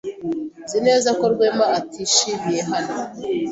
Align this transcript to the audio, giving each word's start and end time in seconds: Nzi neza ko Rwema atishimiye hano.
Nzi 0.65 0.79
neza 0.87 1.09
ko 1.19 1.23
Rwema 1.33 1.65
atishimiye 1.79 2.61
hano. 2.71 2.95